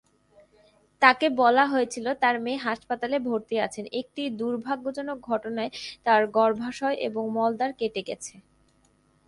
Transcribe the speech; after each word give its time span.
তাঁকে 1.01 1.27
বলা 1.41 1.63
হয়েছিল 1.67 2.05
তাঁর 2.21 2.35
মেয়ে 2.39 2.63
হাসপাতালে 2.67 3.17
ভর্তি 3.27 3.55
আছেন, 3.65 3.85
"একটি 4.01 4.23
দুর্ভাগ্যজনক 4.39 5.17
দুর্ঘটনায় 5.19 5.71
তাঁর 6.05 6.21
গর্ভাশয় 6.37 6.95
এবং 7.07 7.23
মলদ্বার 7.35 7.71
ফেটে 7.79 8.01
গেছে।" 8.09 8.35